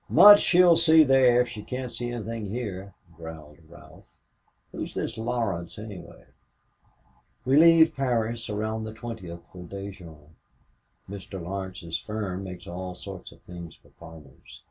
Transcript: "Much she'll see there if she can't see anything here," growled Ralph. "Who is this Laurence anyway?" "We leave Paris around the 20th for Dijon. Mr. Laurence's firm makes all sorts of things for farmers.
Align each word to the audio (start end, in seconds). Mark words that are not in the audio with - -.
"Much 0.09 0.39
she'll 0.41 0.75
see 0.75 1.03
there 1.03 1.41
if 1.41 1.47
she 1.49 1.61
can't 1.61 1.91
see 1.93 2.09
anything 2.09 2.49
here," 2.49 2.95
growled 3.15 3.59
Ralph. 3.69 4.05
"Who 4.71 4.81
is 4.81 4.95
this 4.95 5.15
Laurence 5.15 5.77
anyway?" 5.77 6.25
"We 7.45 7.55
leave 7.55 7.95
Paris 7.95 8.49
around 8.49 8.85
the 8.85 8.93
20th 8.95 9.45
for 9.51 9.61
Dijon. 9.61 10.37
Mr. 11.07 11.39
Laurence's 11.39 11.99
firm 11.99 12.43
makes 12.43 12.65
all 12.65 12.95
sorts 12.95 13.31
of 13.31 13.41
things 13.43 13.75
for 13.75 13.89
farmers. 13.99 14.59